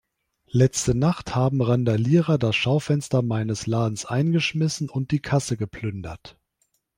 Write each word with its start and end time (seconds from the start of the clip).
Letzte 0.49 0.95
Nacht 0.95 1.35
haben 1.35 1.61
Randalierer 1.61 2.39
das 2.39 2.55
Schaufenster 2.55 3.21
meines 3.21 3.67
Ladens 3.67 4.05
eingeschmissen 4.05 4.89
und 4.89 5.11
die 5.11 5.19
Kasse 5.19 5.57
geplündert. 5.57 6.39